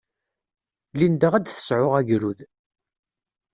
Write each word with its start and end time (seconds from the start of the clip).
Linda 0.99 1.27
ad 1.35 1.43
d-tesɛu 1.45 1.87
agrud. 1.99 2.39